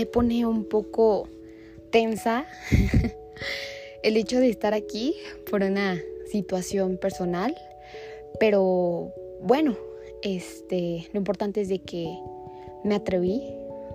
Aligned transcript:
me 0.00 0.06
pone 0.06 0.46
un 0.46 0.64
poco 0.64 1.28
tensa 1.90 2.46
el 4.02 4.16
hecho 4.16 4.40
de 4.40 4.48
estar 4.48 4.72
aquí 4.72 5.14
por 5.50 5.62
una 5.62 6.00
situación 6.32 6.96
personal, 6.96 7.54
pero 8.38 9.12
bueno, 9.42 9.76
este, 10.22 11.06
lo 11.12 11.18
importante 11.18 11.60
es 11.60 11.68
de 11.68 11.80
que 11.80 12.08
me 12.82 12.94
atreví 12.94 13.42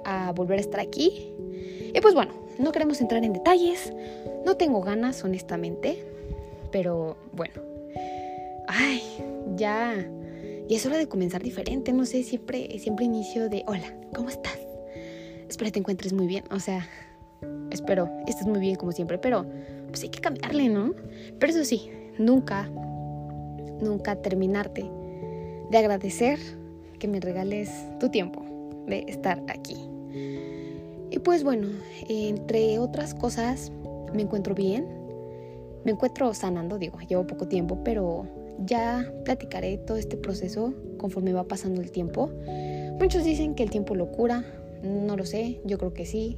a 0.03 0.31
volver 0.33 0.59
a 0.59 0.61
estar 0.61 0.79
aquí. 0.79 1.33
Y 1.91 1.99
pues 2.01 2.13
bueno, 2.13 2.33
no 2.59 2.71
queremos 2.71 3.01
entrar 3.01 3.23
en 3.23 3.33
detalles, 3.33 3.91
no 4.45 4.57
tengo 4.57 4.81
ganas 4.81 5.23
honestamente, 5.23 6.05
pero 6.71 7.17
bueno. 7.31 7.63
Ay, 8.67 9.01
ya 9.55 10.07
y 10.67 10.75
es 10.75 10.85
hora 10.85 10.97
de 10.97 11.07
comenzar 11.07 11.41
diferente, 11.41 11.93
no 11.93 12.05
sé, 12.05 12.21
siempre 12.21 12.77
siempre 12.77 13.05
inicio 13.05 13.49
de 13.49 13.63
hola, 13.65 13.91
¿cómo 14.13 14.29
estás? 14.29 14.59
Espero 15.49 15.71
te 15.71 15.79
encuentres 15.79 16.13
muy 16.13 16.27
bien, 16.27 16.43
o 16.51 16.59
sea, 16.59 16.87
espero 17.71 18.09
estés 18.27 18.47
muy 18.47 18.59
bien 18.59 18.75
como 18.75 18.91
siempre, 18.91 19.17
pero 19.17 19.45
pues 19.87 20.03
hay 20.03 20.09
que 20.09 20.19
cambiarle, 20.19 20.69
¿no? 20.69 20.93
Pero 21.39 21.51
eso 21.51 21.63
sí, 21.63 21.89
nunca 22.17 22.69
nunca 23.81 24.15
terminarte 24.15 24.85
de 25.69 25.77
agradecer 25.77 26.39
que 26.99 27.07
me 27.07 27.19
regales 27.19 27.71
tu 27.99 28.09
tiempo 28.09 28.43
de 28.87 29.05
estar 29.07 29.41
aquí. 29.47 29.77
Y 31.11 31.19
pues 31.19 31.43
bueno, 31.43 31.67
entre 32.09 32.79
otras 32.79 33.13
cosas, 33.13 33.71
me 34.13 34.23
encuentro 34.23 34.55
bien, 34.55 34.87
me 35.83 35.91
encuentro 35.91 36.33
sanando, 36.33 36.77
digo, 36.77 36.99
llevo 37.07 37.27
poco 37.27 37.47
tiempo, 37.47 37.83
pero 37.83 38.27
ya 38.65 39.11
platicaré 39.23 39.77
todo 39.77 39.97
este 39.97 40.17
proceso 40.17 40.73
conforme 40.97 41.33
va 41.33 41.47
pasando 41.47 41.81
el 41.81 41.91
tiempo. 41.91 42.31
Muchos 42.99 43.23
dicen 43.23 43.55
que 43.55 43.63
el 43.63 43.69
tiempo 43.69 43.95
lo 43.95 44.11
cura, 44.11 44.43
no 44.83 45.15
lo 45.15 45.25
sé, 45.25 45.61
yo 45.65 45.77
creo 45.77 45.93
que 45.93 46.05
sí. 46.05 46.37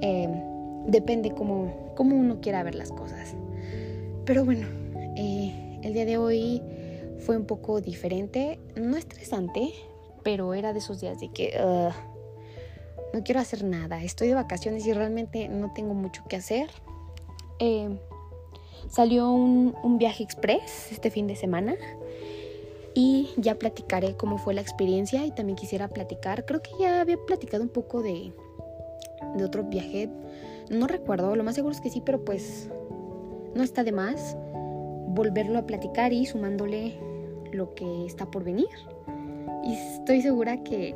Em, 0.00 0.86
depende 0.86 1.32
cómo, 1.32 1.92
cómo, 1.94 2.16
uno 2.16 2.40
quiera 2.40 2.62
ver 2.62 2.74
las 2.74 2.90
cosas. 2.90 3.34
Pero 4.24 4.44
bueno, 4.44 4.66
eh, 5.16 5.80
el 5.82 5.92
día 5.94 6.04
de 6.04 6.18
hoy 6.18 6.62
fue 7.18 7.36
un 7.36 7.46
poco 7.46 7.80
diferente, 7.80 8.58
no 8.76 8.96
estresante, 8.96 9.72
pero 10.22 10.54
era 10.54 10.72
de 10.72 10.80
esos 10.80 11.00
días 11.00 11.20
de 11.20 11.30
que 11.30 11.58
no 13.12 13.22
quiero 13.22 13.40
hacer 13.40 13.64
nada, 13.64 14.02
estoy 14.02 14.28
de 14.28 14.34
vacaciones 14.34 14.86
y 14.86 14.92
realmente 14.92 15.48
no 15.48 15.72
tengo 15.72 15.94
mucho 15.94 16.22
que 16.28 16.36
hacer. 16.36 16.68
Em, 17.58 17.98
salió 18.90 19.30
un, 19.30 19.74
un, 19.82 19.98
viaje 19.98 20.22
express 20.22 20.92
este 20.92 21.10
fin 21.10 21.26
de 21.26 21.34
semana 21.36 21.74
y 22.96 23.28
ya 23.36 23.56
platicaré 23.56 24.16
cómo 24.16 24.38
fue 24.38 24.54
la 24.54 24.62
experiencia 24.62 25.26
y 25.26 25.30
también 25.30 25.56
quisiera 25.56 25.86
platicar, 25.88 26.46
creo 26.46 26.62
que 26.62 26.70
ya 26.80 27.02
había 27.02 27.18
platicado 27.26 27.62
un 27.62 27.68
poco 27.68 28.02
de, 28.02 28.32
de 29.36 29.44
otro 29.44 29.64
viaje, 29.64 30.08
no 30.70 30.86
recuerdo, 30.86 31.36
lo 31.36 31.44
más 31.44 31.54
seguro 31.54 31.74
es 31.74 31.80
que 31.82 31.90
sí, 31.90 32.02
pero 32.04 32.24
pues 32.24 32.70
no 33.54 33.62
está 33.62 33.84
de 33.84 33.92
más 33.92 34.36
volverlo 35.08 35.58
a 35.58 35.66
platicar 35.66 36.14
y 36.14 36.24
sumándole 36.24 36.98
lo 37.52 37.74
que 37.74 38.06
está 38.06 38.30
por 38.30 38.44
venir 38.44 38.68
y 39.62 39.74
estoy 39.74 40.22
segura 40.22 40.62
que 40.62 40.94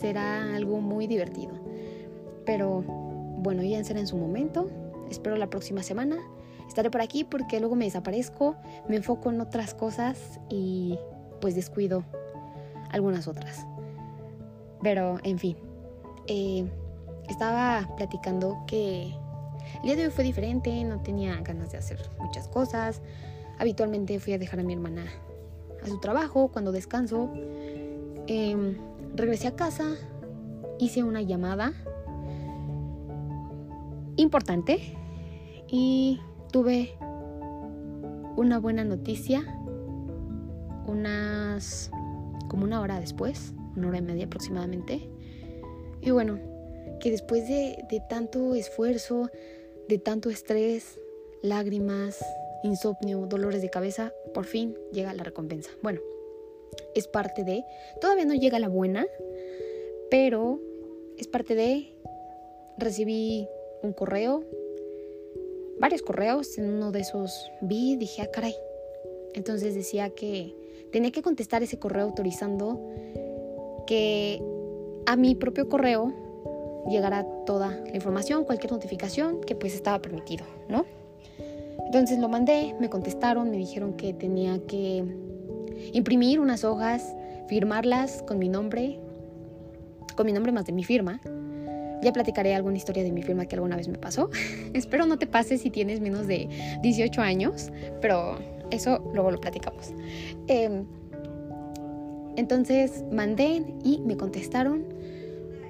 será 0.00 0.54
algo 0.54 0.80
muy 0.80 1.06
divertido. 1.06 1.52
Pero 2.46 2.82
bueno, 3.38 3.62
ya 3.62 3.82
será 3.84 4.00
en 4.00 4.06
su 4.06 4.16
momento. 4.16 4.70
Espero 5.10 5.36
la 5.36 5.50
próxima 5.50 5.82
semana. 5.82 6.18
Estaré 6.68 6.90
por 6.90 7.00
aquí 7.02 7.24
porque 7.24 7.60
luego 7.60 7.74
me 7.74 7.84
desaparezco, 7.84 8.56
me 8.88 8.96
enfoco 8.96 9.30
en 9.30 9.40
otras 9.40 9.74
cosas 9.74 10.40
y 10.48 10.98
pues 11.44 11.54
descuido 11.54 12.04
algunas 12.90 13.28
otras. 13.28 13.66
Pero 14.82 15.18
en 15.24 15.38
fin, 15.38 15.58
eh, 16.26 16.64
estaba 17.28 17.86
platicando 17.96 18.64
que 18.66 19.14
el 19.76 19.82
día 19.82 19.96
de 19.96 20.06
hoy 20.06 20.10
fue 20.10 20.24
diferente, 20.24 20.82
no 20.84 21.02
tenía 21.02 21.38
ganas 21.42 21.70
de 21.70 21.76
hacer 21.76 21.98
muchas 22.18 22.48
cosas. 22.48 23.02
Habitualmente 23.58 24.18
fui 24.20 24.32
a 24.32 24.38
dejar 24.38 24.60
a 24.60 24.62
mi 24.62 24.72
hermana 24.72 25.04
a 25.82 25.86
su 25.86 26.00
trabajo 26.00 26.48
cuando 26.48 26.72
descanso 26.72 27.30
Em, 28.26 28.78
regresé 29.14 29.48
a 29.48 29.54
casa, 29.54 29.96
hice 30.78 31.02
una 31.02 31.20
llamada 31.20 31.74
importante 34.16 34.96
y 35.68 36.20
tuve 36.50 36.96
una 38.36 38.58
buena 38.58 38.82
noticia 38.84 39.42
como 42.48 42.64
una 42.64 42.80
hora 42.80 43.00
después, 43.00 43.52
una 43.76 43.88
hora 43.88 43.98
y 43.98 44.02
media 44.02 44.26
aproximadamente. 44.26 45.08
Y 46.00 46.10
bueno, 46.10 46.38
que 47.00 47.10
después 47.10 47.48
de, 47.48 47.84
de 47.90 48.00
tanto 48.08 48.54
esfuerzo, 48.54 49.30
de 49.88 49.98
tanto 49.98 50.30
estrés, 50.30 50.98
lágrimas, 51.42 52.24
insomnio, 52.62 53.26
dolores 53.26 53.62
de 53.62 53.70
cabeza, 53.70 54.12
por 54.32 54.44
fin 54.46 54.76
llega 54.92 55.12
la 55.12 55.22
recompensa. 55.22 55.70
Bueno, 55.82 56.00
es 56.94 57.08
parte 57.08 57.44
de, 57.44 57.64
todavía 58.00 58.24
no 58.24 58.34
llega 58.34 58.58
la 58.58 58.68
buena, 58.68 59.06
pero 60.10 60.60
es 61.18 61.28
parte 61.28 61.54
de, 61.54 61.92
recibí 62.78 63.48
un 63.82 63.92
correo, 63.92 64.44
varios 65.78 66.02
correos, 66.02 66.56
en 66.58 66.66
uno 66.66 66.92
de 66.92 67.00
esos 67.00 67.50
vi, 67.60 67.96
dije, 67.96 68.22
ah, 68.22 68.30
caray. 68.30 68.54
Entonces 69.34 69.74
decía 69.74 70.10
que 70.10 70.54
tenía 70.94 71.10
que 71.10 71.22
contestar 71.22 71.60
ese 71.64 71.76
correo 71.76 72.04
autorizando 72.04 72.80
que 73.84 74.40
a 75.06 75.16
mi 75.16 75.34
propio 75.34 75.68
correo 75.68 76.14
llegara 76.88 77.26
toda 77.46 77.82
la 77.84 77.96
información, 77.96 78.44
cualquier 78.44 78.70
notificación 78.70 79.40
que 79.40 79.56
pues 79.56 79.74
estaba 79.74 80.00
permitido, 80.00 80.44
¿no? 80.68 80.86
Entonces 81.86 82.20
lo 82.20 82.28
mandé, 82.28 82.76
me 82.78 82.88
contestaron, 82.90 83.50
me 83.50 83.56
dijeron 83.56 83.94
que 83.94 84.14
tenía 84.14 84.64
que 84.68 85.04
imprimir 85.92 86.38
unas 86.38 86.62
hojas, 86.62 87.12
firmarlas 87.48 88.22
con 88.22 88.38
mi 88.38 88.48
nombre, 88.48 89.00
con 90.14 90.26
mi 90.26 90.32
nombre 90.32 90.52
más 90.52 90.64
de 90.64 90.72
mi 90.74 90.84
firma. 90.84 91.20
Ya 92.04 92.12
platicaré 92.12 92.54
alguna 92.54 92.76
historia 92.76 93.02
de 93.02 93.10
mi 93.10 93.24
firma 93.24 93.46
que 93.46 93.56
alguna 93.56 93.74
vez 93.74 93.88
me 93.88 93.98
pasó. 93.98 94.30
Espero 94.74 95.06
no 95.06 95.18
te 95.18 95.26
pase 95.26 95.58
si 95.58 95.70
tienes 95.70 96.00
menos 96.00 96.28
de 96.28 96.48
18 96.82 97.20
años, 97.20 97.72
pero 98.00 98.38
eso 98.74 99.02
luego 99.12 99.30
lo 99.30 99.40
platicamos. 99.40 99.92
Em, 100.46 100.84
entonces 102.36 103.04
mandé 103.12 103.64
y 103.84 104.00
me 104.04 104.16
contestaron 104.16 104.84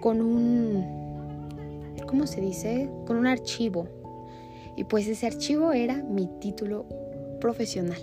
con 0.01 0.21
un, 0.21 0.85
¿cómo 2.07 2.27
se 2.27 2.41
dice? 2.41 2.91
Con 3.07 3.17
un 3.17 3.27
archivo. 3.27 3.87
Y 4.77 4.85
pues 4.85 5.07
ese 5.07 5.27
archivo 5.27 5.73
era 5.73 6.03
mi 6.03 6.27
título 6.41 6.87
profesional 7.41 8.01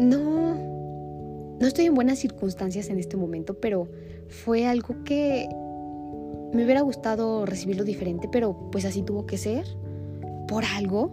no, 0.00 0.54
no 1.60 1.66
estoy 1.66 1.86
en 1.86 1.94
buenas 1.94 2.18
circunstancias 2.18 2.88
en 2.88 2.98
este 2.98 3.16
momento, 3.16 3.54
pero 3.54 3.88
fue 4.28 4.66
algo 4.66 5.04
que 5.04 5.48
me 6.52 6.64
hubiera 6.64 6.80
gustado 6.80 7.46
recibirlo 7.46 7.84
diferente, 7.84 8.28
pero 8.30 8.70
pues 8.72 8.84
así 8.84 9.02
tuvo 9.02 9.26
que 9.26 9.38
ser. 9.38 9.66
Por 10.48 10.64
algo, 10.64 11.10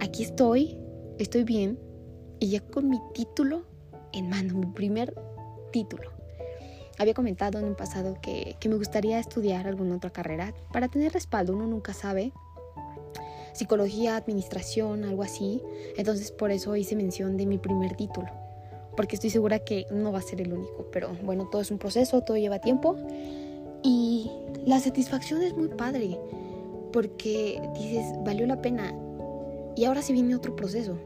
aquí 0.00 0.22
estoy, 0.22 0.78
estoy 1.18 1.44
bien 1.44 1.78
y 2.40 2.50
ya 2.50 2.60
con 2.60 2.88
mi 2.88 3.00
título 3.14 3.66
en 4.12 4.28
mano, 4.28 4.54
mi 4.54 4.66
primer 4.66 5.14
título. 5.72 6.10
Había 6.98 7.14
comentado 7.14 7.58
en 7.58 7.64
un 7.64 7.74
pasado 7.74 8.16
que, 8.20 8.56
que 8.60 8.68
me 8.68 8.76
gustaría 8.76 9.18
estudiar 9.18 9.66
alguna 9.66 9.96
otra 9.96 10.10
carrera 10.10 10.54
para 10.72 10.88
tener 10.88 11.12
respaldo, 11.12 11.52
uno 11.52 11.66
nunca 11.66 11.92
sabe 11.92 12.32
psicología, 13.54 14.16
administración, 14.16 15.04
algo 15.04 15.22
así. 15.22 15.62
Entonces 15.96 16.30
por 16.30 16.50
eso 16.50 16.76
hice 16.76 16.96
mención 16.96 17.36
de 17.36 17.46
mi 17.46 17.56
primer 17.56 17.96
título, 17.96 18.28
porque 18.96 19.16
estoy 19.16 19.30
segura 19.30 19.60
que 19.60 19.86
no 19.90 20.12
va 20.12 20.18
a 20.18 20.22
ser 20.22 20.40
el 20.40 20.52
único, 20.52 20.88
pero 20.92 21.12
bueno, 21.22 21.48
todo 21.50 21.62
es 21.62 21.70
un 21.70 21.78
proceso, 21.78 22.20
todo 22.22 22.36
lleva 22.36 22.58
tiempo 22.58 22.96
y 23.82 24.30
la 24.66 24.80
satisfacción 24.80 25.42
es 25.42 25.56
muy 25.56 25.68
padre, 25.68 26.18
porque 26.92 27.60
dices, 27.74 28.04
valió 28.24 28.46
la 28.46 28.60
pena. 28.60 28.94
Y 29.76 29.84
ahora 29.84 30.02
sí 30.02 30.12
viene 30.12 30.36
otro 30.36 30.54
proceso, 30.54 30.96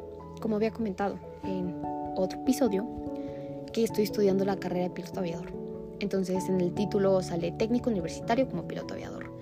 como 0.40 0.56
había 0.56 0.70
comentado 0.70 1.18
en 1.44 1.74
otro 2.16 2.40
episodio, 2.40 2.86
que 3.72 3.84
estoy 3.84 4.04
estudiando 4.04 4.44
la 4.44 4.56
carrera 4.56 4.84
de 4.84 4.90
piloto 4.90 5.20
aviador. 5.20 5.52
Entonces 6.00 6.48
en 6.48 6.60
el 6.60 6.74
título 6.74 7.22
sale 7.22 7.52
técnico 7.52 7.90
universitario 7.90 8.48
como 8.48 8.68
piloto 8.68 8.94
aviador. 8.94 9.32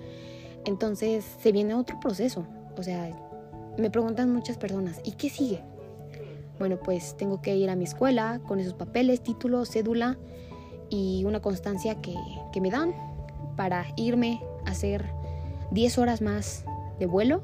Entonces 0.65 1.25
se 1.39 1.51
viene 1.51 1.75
otro 1.75 1.99
proceso, 1.99 2.45
o 2.77 2.83
sea, 2.83 3.09
me 3.77 3.89
preguntan 3.89 4.33
muchas 4.33 4.57
personas, 4.57 5.01
¿y 5.03 5.11
qué 5.11 5.29
sigue? 5.29 5.61
Bueno, 6.59 6.79
pues 6.83 7.15
tengo 7.15 7.41
que 7.41 7.55
ir 7.55 7.69
a 7.69 7.75
mi 7.75 7.83
escuela 7.83 8.41
con 8.47 8.59
esos 8.59 8.73
papeles, 8.73 9.21
título, 9.21 9.65
cédula 9.65 10.17
y 10.89 11.23
una 11.25 11.41
constancia 11.41 12.01
que, 12.01 12.15
que 12.51 12.61
me 12.61 12.71
dan 12.71 12.93
para 13.55 13.85
irme 13.95 14.41
a 14.65 14.71
hacer 14.71 15.05
10 15.71 15.97
horas 15.99 16.21
más 16.21 16.65
de 16.99 17.05
vuelo, 17.05 17.41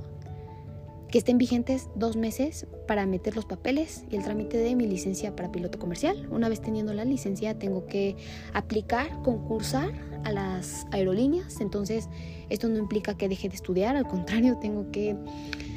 que 1.13 1.19
estén 1.19 1.37
vigentes 1.37 1.89
dos 1.93 2.15
meses 2.15 2.65
para 2.87 3.05
meter 3.05 3.35
los 3.35 3.45
papeles 3.45 4.03
y 4.09 4.15
el 4.15 4.23
trámite 4.23 4.57
de 4.57 4.73
mi 4.73 4.87
licencia 4.87 5.35
para 5.35 5.51
piloto 5.51 5.77
comercial. 5.77 6.27
Una 6.31 6.49
vez 6.49 6.59
teniendo 6.59 6.91
la 6.91 7.05
licencia 7.05 7.53
tengo 7.53 7.85
que 7.85 8.15
aplicar, 8.51 9.21
concursar 9.21 9.91
a 10.23 10.31
las 10.31 10.87
aerolíneas, 10.89 11.61
entonces 11.61 12.09
esto 12.49 12.67
no 12.67 12.79
implica 12.79 13.15
que 13.15 13.29
deje 13.29 13.47
de 13.47 13.53
estudiar, 13.53 13.95
al 13.95 14.07
contrario, 14.07 14.57
tengo 14.59 14.89
que 14.89 15.15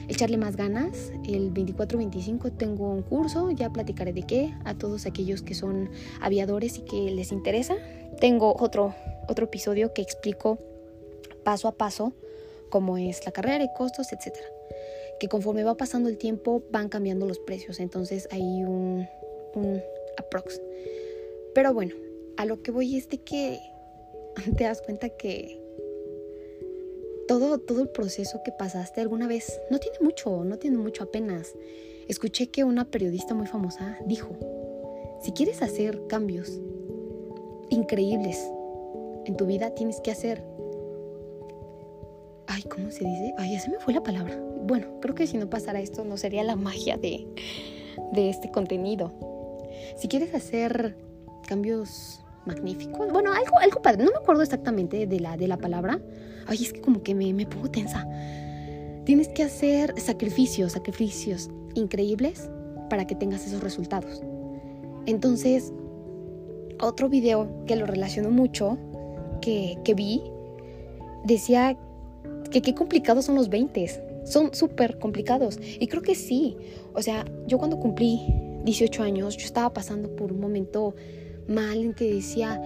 echarle 0.09 0.39
más 0.39 0.57
ganas. 0.57 1.13
El 1.29 1.53
24-25 1.53 2.57
tengo 2.57 2.91
un 2.91 3.03
curso, 3.03 3.51
ya 3.51 3.69
platicaré 3.69 4.15
de 4.15 4.23
qué, 4.23 4.55
a 4.65 4.73
todos 4.73 5.05
aquellos 5.05 5.43
que 5.43 5.55
son 5.55 5.91
aviadores 6.23 6.79
y 6.79 6.81
que 6.81 7.11
les 7.11 7.31
interesa. 7.31 7.77
Tengo 8.23 8.57
otro, 8.59 8.95
otro 9.29 9.45
episodio 9.45 9.93
que 9.93 10.01
explico 10.01 10.59
paso 11.45 11.69
a 11.69 11.73
paso 11.73 12.15
cómo 12.71 12.97
es 12.97 13.27
la 13.27 13.33
carrera 13.33 13.65
y 13.65 13.69
costos, 13.77 14.15
etcétera. 14.15 14.47
Que 15.19 15.29
conforme 15.29 15.65
va 15.65 15.77
pasando 15.77 16.09
el 16.09 16.19
tiempo 16.19 16.63
van 16.71 16.89
cambiando 16.89 17.27
los 17.27 17.39
precios, 17.39 17.81
entonces 17.81 18.29
hay 18.31 18.43
un, 18.65 19.07
un 19.55 19.83
aprox. 20.19 20.61
Pero 21.55 21.73
bueno, 21.73 21.95
a 22.37 22.45
lo 22.45 22.63
que 22.63 22.71
voy 22.71 22.97
es 22.97 23.09
de 23.09 23.19
que 23.19 23.61
te 24.57 24.65
das 24.65 24.83
cuenta 24.83 25.09
que 25.09 25.63
todo, 27.27 27.59
todo 27.59 27.83
el 27.83 27.89
proceso 27.89 28.43
que 28.45 28.53
pasaste 28.53 29.01
alguna 29.01 29.27
vez 29.27 29.61
no 29.71 29.79
tiene 29.79 29.99
mucho, 30.01 30.45
no 30.45 30.59
tiene 30.59 30.79
mucho 30.79 31.05
apenas. 31.05 31.55
Escuché 32.09 32.49
que 32.49 32.63
una 32.63 32.85
periodista 32.85 33.35
muy 33.35 33.47
famosa 33.47 33.99
dijo, 34.07 34.37
si 35.23 35.33
quieres 35.33 35.61
hacer 35.63 36.07
cambios 36.07 36.61
increíbles 37.71 38.49
en 39.25 39.37
tu 39.37 39.47
vida, 39.47 39.75
tienes 39.75 40.01
que 40.01 40.13
hacer... 40.13 40.45
Ay, 42.47 42.63
¿cómo 42.63 42.91
se 42.93 43.05
dice? 43.05 43.35
Ay, 43.39 43.55
ya 43.55 43.61
se 43.61 43.71
me 43.71 43.81
fue 43.81 43.93
la 43.93 44.03
palabra. 44.03 44.39
Bueno, 44.67 45.01
creo 45.01 45.15
que 45.15 45.27
si 45.27 45.37
no 45.37 45.49
pasara 45.49 45.81
esto 45.81 46.05
no 46.05 46.17
sería 46.17 46.43
la 46.43 46.57
magia 46.57 46.97
de, 46.97 47.27
de 48.13 48.31
este 48.31 48.51
contenido. 48.51 49.13
Si 49.97 50.09
quieres 50.09 50.35
hacer 50.35 50.97
cambios 51.47 52.21
magníficos, 52.47 53.13
bueno, 53.13 53.33
algo, 53.33 53.59
algo 53.61 53.83
padre, 53.83 54.05
no 54.05 54.11
me 54.11 54.19
acuerdo 54.19 54.43
exactamente 54.43 55.07
de 55.07 55.21
la, 55.21 55.37
de 55.37 55.47
la 55.47 55.57
palabra, 55.57 56.01
ay, 56.47 56.63
es 56.63 56.73
que 56.73 56.81
como 56.81 57.03
que 57.03 57.15
me, 57.15 57.33
me 57.33 57.47
pongo 57.47 57.71
tensa. 57.71 58.07
Tienes 59.05 59.29
que 59.29 59.45
hacer 59.45 59.95
sacrificios, 60.01 60.73
sacrificios 60.73 61.49
increíbles 61.75 62.51
para 62.91 63.07
que 63.07 63.15
tengas 63.15 63.47
esos 63.47 63.63
resultados. 63.63 64.21
Entonces, 65.07 65.73
otro 66.81 67.09
video 67.09 67.49
que 67.67 67.77
lo 67.77 67.87
relaciono 67.87 68.31
mucho, 68.31 68.79
que, 69.41 69.79
que 69.85 69.95
vi, 69.95 70.25
decía 71.25 71.79
que 72.51 72.63
qué 72.63 72.75
complicados 72.75 73.27
son 73.27 73.37
los 73.37 73.49
20. 73.49 74.16
Son 74.27 74.55
súper 74.55 74.99
complicados. 74.99 75.59
Y 75.81 75.87
creo 75.87 76.03
que 76.03 76.15
sí. 76.15 76.57
O 76.95 77.01
sea, 77.01 77.25
yo 77.47 77.59
cuando 77.59 77.79
cumplí 77.79 78.21
18 78.65 79.03
años, 79.03 79.37
yo 79.37 79.47
estaba 79.47 79.73
pasando 79.73 80.15
por 80.15 80.33
un 80.33 80.41
momento 80.41 80.95
mal 81.49 81.79
en 81.79 81.95
que 81.95 82.13
decía, 82.13 82.61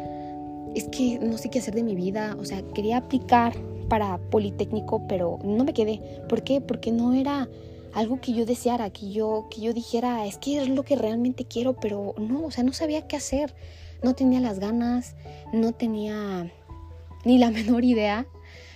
es 0.74 0.88
que 0.88 1.18
no 1.18 1.38
sé 1.38 1.50
qué 1.50 1.58
hacer 1.58 1.74
de 1.74 1.82
mi 1.82 1.94
vida. 1.94 2.36
O 2.40 2.44
sea, 2.44 2.62
quería 2.74 2.96
aplicar 2.96 3.52
para 3.88 4.18
Politécnico, 4.30 5.06
pero 5.06 5.38
no 5.44 5.64
me 5.64 5.74
quedé. 5.74 6.00
¿Por 6.28 6.42
qué? 6.42 6.60
Porque 6.60 6.92
no 6.92 7.12
era 7.12 7.48
algo 7.92 8.20
que 8.20 8.32
yo 8.32 8.46
deseara, 8.46 8.90
que 8.90 9.10
yo, 9.10 9.48
que 9.50 9.60
yo 9.60 9.72
dijera, 9.72 10.26
es 10.26 10.38
que 10.38 10.62
es 10.62 10.68
lo 10.68 10.84
que 10.84 10.96
realmente 10.96 11.44
quiero, 11.44 11.74
pero 11.74 12.14
no, 12.18 12.44
o 12.44 12.50
sea, 12.50 12.64
no 12.64 12.72
sabía 12.72 13.06
qué 13.06 13.16
hacer. 13.16 13.54
No 14.02 14.14
tenía 14.14 14.40
las 14.40 14.58
ganas, 14.58 15.16
no 15.52 15.72
tenía 15.72 16.50
ni 17.24 17.38
la 17.38 17.50
menor 17.50 17.84
idea. 17.84 18.26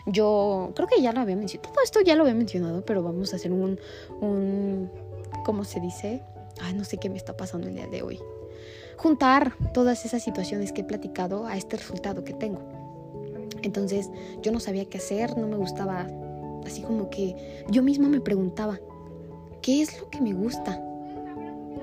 Yo 0.06 0.73
creo 0.75 0.87
que 0.87 1.01
ya 1.01 1.12
lo 1.12 1.21
había 1.21 1.37
mencionado, 1.37 1.73
todo 1.73 1.83
esto 1.83 2.01
ya 2.03 2.15
lo 2.15 2.23
había 2.23 2.35
mencionado, 2.35 2.85
pero 2.85 3.03
vamos 3.03 3.33
a 3.33 3.37
hacer 3.37 3.53
un, 3.53 3.79
un 4.21 4.91
¿cómo 5.45 5.65
se 5.65 5.81
dice? 5.81 6.23
Ay, 6.61 6.75
no 6.75 6.85
sé 6.85 6.99
qué 6.99 7.09
me 7.09 7.17
está 7.17 7.37
pasando 7.37 7.69
el 7.69 7.75
día 7.75 7.87
de 7.87 8.03
hoy. 8.03 8.21
Juntar 8.97 9.55
todas 9.73 10.05
esas 10.05 10.23
situaciones 10.23 10.73
que 10.73 10.83
he 10.83 10.85
platicado 10.85 11.47
a 11.47 11.56
este 11.56 11.77
resultado 11.77 12.23
que 12.25 12.35
tengo. 12.35 12.61
Entonces 13.62 14.11
yo 14.43 14.53
no 14.53 14.61
sabía 14.61 14.85
qué 14.85 14.99
hacer, 14.99 15.37
no 15.39 15.47
me 15.49 15.56
gustaba, 15.56 16.06
así 16.67 16.83
como 16.83 17.09
que 17.09 17.65
yo 17.71 17.83
misma 17.83 18.09
me 18.09 18.21
preguntaba, 18.21 18.79
¿qué 19.62 19.81
es 19.81 19.99
lo 19.99 20.11
que 20.11 20.21
me 20.21 20.35
gusta? 20.35 20.79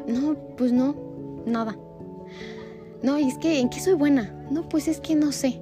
No, 0.08 0.36
pues 0.58 0.72
no, 0.72 0.96
nada. 1.46 1.76
No, 3.02 3.18
y 3.18 3.28
es 3.28 3.38
que, 3.40 3.60
¿en 3.60 3.70
qué 3.70 3.80
soy 3.80 3.94
buena? 3.94 4.32
No, 4.52 4.70
pues 4.70 4.88
es 4.88 5.02
que 5.02 5.16
no 5.16 5.32
sé. 5.32 5.60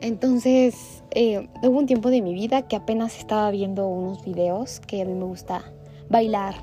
Entonces, 0.00 1.02
eh, 1.10 1.48
hubo 1.62 1.78
un 1.78 1.86
tiempo 1.86 2.10
de 2.10 2.22
mi 2.22 2.32
vida 2.32 2.62
que 2.62 2.76
apenas 2.76 3.18
estaba 3.18 3.50
viendo 3.50 3.86
unos 3.86 4.24
videos 4.24 4.80
que 4.80 5.02
a 5.02 5.04
mí 5.04 5.12
me 5.12 5.24
gusta 5.24 5.62
bailar 6.08 6.54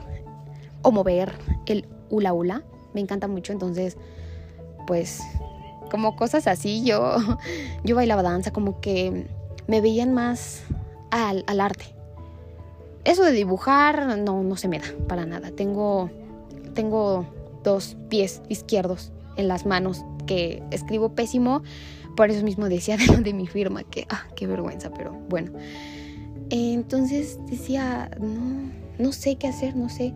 o 0.82 0.92
mover 0.92 1.34
el 1.68 1.88
hula 2.10 2.34
hula. 2.34 2.64
Me 2.94 3.02
encanta 3.02 3.28
mucho, 3.28 3.54
entonces, 3.54 3.96
pues 4.88 5.22
como 5.92 6.16
cosas 6.16 6.48
así. 6.48 6.84
Yo, 6.84 7.18
yo 7.84 7.96
bailaba 7.96 8.24
danza, 8.24 8.52
como 8.52 8.80
que 8.82 9.28
me 9.68 9.82
veían 9.82 10.14
más 10.14 10.64
al, 11.12 11.44
al, 11.48 11.62
arte. 11.62 11.86
Eso 13.04 13.24
de 13.24 13.32
dibujar 13.32 14.18
no, 14.18 14.44
no 14.44 14.56
se 14.58 14.68
me 14.68 14.80
da 14.80 14.88
para 15.08 15.26
nada. 15.26 15.52
Tengo, 15.52 16.10
tengo 16.74 17.26
dos 17.64 17.98
pies 18.10 18.42
izquierdos 18.50 19.12
en 19.36 19.48
las 19.48 19.66
manos 19.66 20.04
que 20.26 20.64
escribo 20.72 21.10
pésimo. 21.10 21.62
Por 22.18 22.30
eso 22.30 22.44
mismo 22.44 22.68
decía 22.68 22.98
de 22.98 23.24
de 23.24 23.34
mi 23.34 23.48
firma, 23.48 23.84
que, 23.84 24.06
ah, 24.10 24.28
qué 24.36 24.46
vergüenza, 24.46 24.92
pero 24.92 25.14
bueno. 25.30 25.54
Entonces 26.50 27.40
decía, 27.50 28.12
no, 28.20 28.70
no 28.98 29.14
sé 29.14 29.36
qué 29.36 29.48
hacer, 29.48 29.78
no 29.78 29.88
sé. 29.88 30.14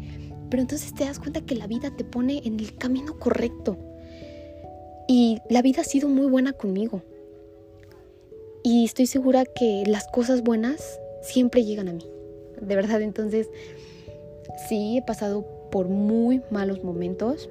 Pero 0.49 0.61
entonces 0.61 0.93
te 0.93 1.05
das 1.05 1.19
cuenta 1.19 1.39
que 1.39 1.55
la 1.55 1.67
vida 1.67 1.95
te 1.95 2.03
pone 2.03 2.41
en 2.43 2.59
el 2.59 2.75
camino 2.75 3.17
correcto 3.17 3.77
y 5.07 5.41
la 5.49 5.61
vida 5.61 5.81
ha 5.81 5.83
sido 5.83 6.07
muy 6.07 6.27
buena 6.27 6.53
conmigo. 6.53 7.01
Y 8.63 8.85
estoy 8.85 9.07
segura 9.07 9.43
que 9.45 9.83
las 9.85 10.07
cosas 10.07 10.41
buenas 10.41 10.99
siempre 11.21 11.63
llegan 11.63 11.87
a 11.89 11.93
mí. 11.93 12.05
De 12.61 12.75
verdad, 12.75 13.01
entonces 13.01 13.49
sí 14.69 14.97
he 14.97 15.01
pasado 15.01 15.45
por 15.71 15.89
muy 15.89 16.41
malos 16.49 16.83
momentos. 16.83 17.49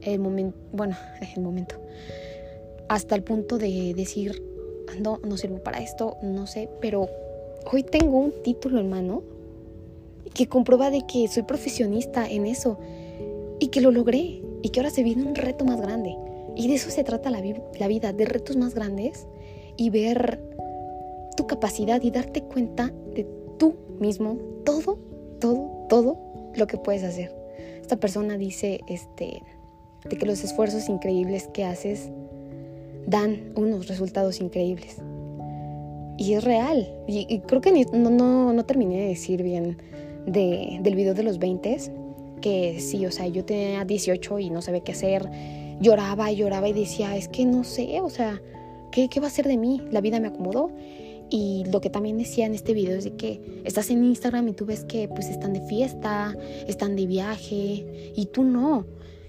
El 0.00 0.18
momento, 0.18 0.56
bueno, 0.72 0.96
el 1.36 1.42
momento. 1.42 1.76
Hasta 2.88 3.14
el 3.14 3.22
punto 3.22 3.58
de 3.58 3.94
decir, 3.94 4.42
no, 5.00 5.18
no 5.24 5.36
sirvo 5.36 5.58
para 5.58 5.80
esto, 5.80 6.16
no 6.22 6.46
sé, 6.46 6.68
pero 6.80 7.08
hoy 7.72 7.82
tengo 7.82 8.18
un 8.18 8.32
título 8.42 8.80
en 8.80 8.88
mano 8.88 9.22
que 10.34 10.48
comprueba 10.48 10.90
de 10.90 11.06
que 11.06 11.26
soy 11.28 11.42
profesionista 11.42 12.28
en 12.28 12.46
eso 12.46 12.78
y 13.58 13.68
que 13.68 13.80
lo 13.80 13.90
logré 13.90 14.42
y 14.62 14.68
que 14.70 14.80
ahora 14.80 14.90
se 14.90 15.02
viene 15.02 15.24
un 15.24 15.34
reto 15.34 15.64
más 15.64 15.80
grande. 15.80 16.16
Y 16.54 16.68
de 16.68 16.74
eso 16.74 16.90
se 16.90 17.04
trata 17.04 17.30
la, 17.30 17.40
vida, 17.40 18.12
de 18.12 18.24
retos 18.24 18.56
más 18.56 18.74
grandes 18.74 19.26
y 19.76 19.90
ver 19.90 20.40
tu 21.36 21.46
capacidad 21.46 22.02
y 22.02 22.10
darte 22.10 22.42
cuenta 22.42 22.92
de 23.14 23.26
tú 23.58 23.76
mismo, 23.98 24.38
todo, 24.64 24.98
todo, 25.40 25.86
todo 25.88 26.18
lo 26.54 26.66
que 26.66 26.78
puedes 26.78 27.04
hacer. 27.04 27.34
Esta 27.80 27.96
persona 27.96 28.38
dice 28.38 28.80
este, 28.88 29.42
de 30.08 30.16
que 30.16 30.26
los 30.26 30.42
esfuerzos 30.44 30.88
increíbles 30.88 31.48
que 31.52 31.64
haces 31.64 32.10
dan 33.06 33.52
unos 33.56 33.88
resultados 33.88 34.40
increíbles. 34.40 34.98
Y 36.18 36.34
es 36.34 36.44
real. 36.44 36.88
Y, 37.06 37.40
creo 37.40 37.60
que 37.60 37.86
no, 37.92 38.10
no, 38.10 38.52
no, 38.52 38.64
terminé 38.64 39.00
de 39.00 39.08
decir 39.08 39.42
bien 39.42 39.78
de, 40.26 40.78
del 40.82 40.94
video 40.94 41.14
de 41.14 41.22
los 41.22 41.38
20, 41.38 41.76
que 42.40 42.80
sí, 42.80 43.04
o 43.06 43.10
sea, 43.10 43.26
yo 43.26 43.44
tenía 43.44 43.84
18 43.84 44.38
y 44.38 44.50
no 44.50 44.62
sabía 44.62 44.80
qué 44.80 44.92
hacer 44.92 45.28
lloraba 45.80 46.32
lloraba 46.32 46.68
y 46.68 46.72
decía, 46.72 47.16
es 47.16 47.28
que 47.28 47.44
no 47.44 47.64
sé, 47.64 48.00
o 48.00 48.10
sea, 48.10 48.40
¿qué, 48.92 49.08
¿qué 49.08 49.20
va 49.20 49.26
a 49.26 49.30
ser 49.30 49.46
de 49.46 49.56
mí? 49.56 49.82
La 49.90 50.00
vida 50.00 50.20
me 50.20 50.28
acomodó. 50.28 50.70
Y 51.28 51.64
lo 51.72 51.80
que 51.80 51.90
también 51.90 52.18
decía 52.18 52.46
en 52.46 52.54
este 52.54 52.72
video 52.72 52.96
es 52.96 53.04
de 53.04 53.16
que 53.16 53.40
estás 53.64 53.90
en 53.90 54.04
Instagram 54.04 54.46
y 54.46 54.52
tú 54.52 54.64
ves 54.64 54.84
que 54.84 55.08
pues 55.08 55.28
están 55.28 55.52
de 55.52 55.60
fiesta, 55.62 56.36
están 56.68 56.94
de 56.94 57.06
viaje 57.06 58.12
y 58.14 58.26
tú 58.26 58.44
no. 58.44 58.86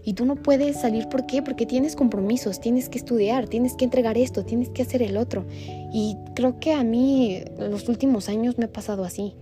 Y 0.08 0.14
tú 0.14 0.24
no 0.24 0.38
puedes 0.38 0.80
salir, 0.80 1.10
¿por 1.10 1.26
qué? 1.26 1.42
Porque 1.42 1.66
tienes 1.66 1.98
compromisos, 1.98 2.62
tienes 2.62 2.88
que 2.88 2.98
estudiar, 2.98 3.50
tienes 3.50 3.76
que 3.76 3.84
entregar 3.84 4.18
esto, 4.18 4.46
tienes 4.46 4.70
que 4.70 4.82
hacer 4.82 5.02
el 5.02 5.18
otro. 5.18 5.44
Y 5.92 6.16
creo 6.34 6.62
que 6.62 6.72
a 6.72 6.86
mí 6.86 7.44
los 7.60 7.90
últimos 7.90 8.30
años 8.30 8.58
me 8.58 8.64
ha 8.64 8.72
pasado 8.72 9.04
así. 9.04 9.36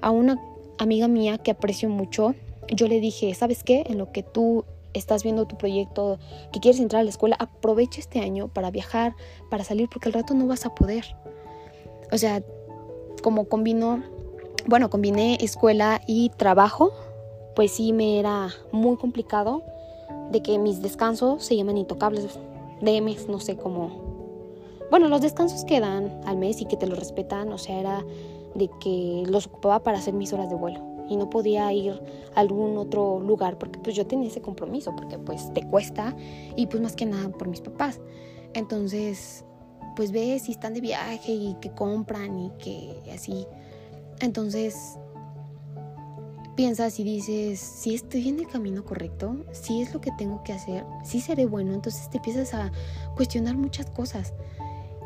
A 0.00 0.12
una 0.12 0.40
amiga 0.78 1.08
mía 1.08 1.38
que 1.38 1.50
aprecio 1.50 1.88
mucho, 1.88 2.36
yo 2.72 2.86
le 2.86 3.00
dije, 3.00 3.34
¿sabes 3.34 3.64
qué? 3.64 3.82
En 3.88 3.98
lo 3.98 4.12
que 4.12 4.22
tú 4.22 4.64
estás 4.92 5.24
viendo 5.24 5.44
tu 5.46 5.58
proyecto, 5.58 6.20
que 6.52 6.60
quieres 6.60 6.80
entrar 6.80 7.00
a 7.00 7.02
la 7.02 7.10
escuela, 7.10 7.34
aprovecha 7.40 7.98
este 7.98 8.20
año 8.20 8.46
para 8.46 8.70
viajar, 8.70 9.16
para 9.50 9.64
salir, 9.64 9.88
porque 9.88 10.08
al 10.08 10.12
rato 10.12 10.34
no 10.34 10.46
vas 10.46 10.64
a 10.66 10.72
poder. 10.72 11.16
O 12.12 12.16
sea, 12.16 12.44
como 13.24 13.48
combino, 13.48 14.04
bueno, 14.68 14.88
combiné 14.88 15.38
escuela 15.40 16.00
y 16.06 16.30
trabajo, 16.36 16.92
pues 17.56 17.72
sí 17.72 17.92
me 17.92 18.20
era 18.20 18.50
muy 18.70 18.96
complicado 18.96 19.64
de 20.32 20.42
que 20.42 20.58
mis 20.58 20.82
descansos 20.82 21.44
se 21.44 21.56
llaman 21.56 21.76
intocables, 21.76 22.38
DMs, 22.80 23.28
no 23.28 23.38
sé 23.38 23.56
cómo. 23.56 24.12
Bueno, 24.90 25.08
los 25.08 25.20
descansos 25.20 25.64
que 25.64 25.80
dan 25.80 26.20
al 26.24 26.36
mes 26.36 26.60
y 26.60 26.66
que 26.66 26.76
te 26.76 26.86
lo 26.86 26.96
respetan, 26.96 27.52
o 27.52 27.58
sea, 27.58 27.78
era 27.78 28.04
de 28.54 28.68
que 28.80 29.24
los 29.26 29.46
ocupaba 29.46 29.82
para 29.82 29.98
hacer 29.98 30.14
mis 30.14 30.32
horas 30.32 30.50
de 30.50 30.56
vuelo 30.56 30.80
y 31.08 31.16
no 31.16 31.30
podía 31.30 31.72
ir 31.72 32.00
a 32.34 32.40
algún 32.40 32.76
otro 32.78 33.20
lugar 33.20 33.58
porque 33.58 33.78
pues 33.78 33.96
yo 33.96 34.06
tenía 34.06 34.28
ese 34.28 34.40
compromiso, 34.40 34.94
porque 34.96 35.18
pues 35.18 35.52
te 35.52 35.66
cuesta 35.66 36.16
y 36.56 36.66
pues 36.66 36.82
más 36.82 36.96
que 36.96 37.06
nada 37.06 37.28
por 37.30 37.48
mis 37.48 37.60
papás. 37.60 38.00
Entonces, 38.54 39.44
pues 39.96 40.12
ves 40.12 40.42
si 40.42 40.52
están 40.52 40.74
de 40.74 40.80
viaje 40.80 41.32
y 41.32 41.54
que 41.60 41.70
compran 41.70 42.38
y 42.38 42.50
que 42.58 42.94
así. 43.14 43.46
Entonces, 44.20 44.98
piensas 46.54 46.98
y 47.00 47.04
dices, 47.04 47.58
si 47.58 47.94
estoy 47.94 48.28
en 48.28 48.38
el 48.38 48.46
camino 48.46 48.84
correcto, 48.84 49.44
si 49.52 49.82
es 49.82 49.92
lo 49.92 50.00
que 50.00 50.10
tengo 50.18 50.42
que 50.42 50.52
hacer, 50.52 50.84
si 51.04 51.20
seré 51.20 51.46
bueno, 51.46 51.72
entonces 51.74 52.08
te 52.10 52.18
empiezas 52.18 52.54
a 52.54 52.70
cuestionar 53.16 53.56
muchas 53.56 53.86
cosas. 53.86 54.32